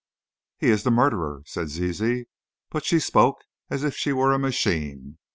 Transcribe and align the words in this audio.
"He 0.57 0.69
is 0.69 0.81
the 0.81 0.89
murderer," 0.89 1.43
said 1.45 1.67
Zizi, 1.69 2.25
but 2.71 2.83
she 2.83 2.99
spoke 2.99 3.37
as 3.69 3.83
if 3.83 3.95
she 3.95 4.11
were 4.11 4.33
a 4.33 4.39
machine. 4.39 5.19